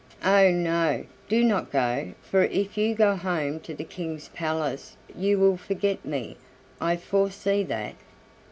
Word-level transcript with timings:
"Oh! 0.25 0.49
no, 0.49 1.05
do 1.29 1.43
not 1.43 1.71
go, 1.71 2.13
for 2.23 2.45
if 2.45 2.75
you 2.75 2.95
go 2.95 3.15
home 3.15 3.59
to 3.59 3.75
the 3.75 3.83
King's 3.83 4.29
palace 4.29 4.97
you 5.15 5.37
will 5.37 5.57
forget 5.57 6.03
me, 6.03 6.37
I 6.81 6.95
foresee 6.97 7.61
that." 7.65 7.93